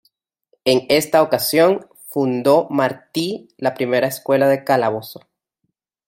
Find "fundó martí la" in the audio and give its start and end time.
2.09-3.75